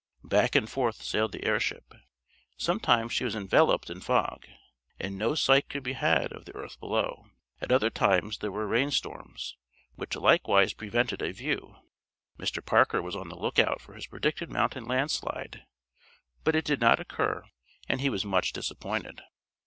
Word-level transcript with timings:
Back 0.23 0.55
and 0.55 0.67
forth 0.67 1.03
sailed 1.03 1.31
the 1.31 1.45
airship. 1.45 1.93
Sometimes 2.57 3.13
she 3.13 3.23
was 3.23 3.35
enveloped 3.35 3.91
in 3.91 4.01
fog, 4.01 4.47
and 4.99 5.15
no 5.15 5.35
sight 5.35 5.69
could 5.69 5.83
be 5.83 5.93
had 5.93 6.33
of 6.33 6.45
the 6.45 6.55
earth 6.55 6.79
below. 6.79 7.27
At 7.61 7.71
other 7.71 7.91
times 7.91 8.39
there 8.39 8.51
were 8.51 8.65
rain 8.65 8.89
storms, 8.89 9.57
which 9.93 10.15
likewise 10.15 10.73
prevented 10.73 11.21
a 11.21 11.31
view. 11.31 11.75
Mr. 12.39 12.65
Parker 12.65 12.99
was 13.03 13.15
on 13.15 13.29
the 13.29 13.37
lookout 13.37 13.79
for 13.79 13.93
his 13.93 14.07
predicted 14.07 14.49
mountain 14.49 14.85
landslide, 14.85 15.67
but 16.43 16.55
it 16.55 16.65
did 16.65 16.81
not 16.81 16.99
occur, 16.99 17.43
and 17.87 18.01
he 18.01 18.09
was 18.09 18.25
much 18.25 18.53
disappointed. 18.53 19.21